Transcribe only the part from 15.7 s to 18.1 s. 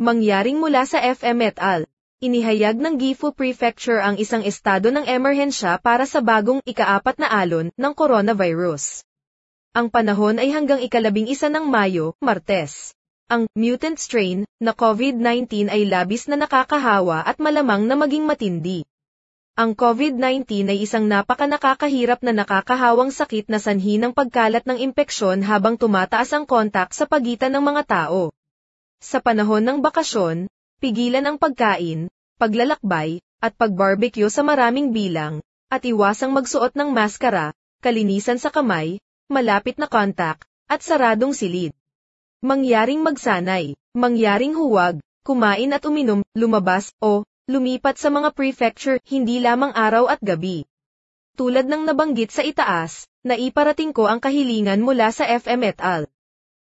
labis na nakakahawa at malamang na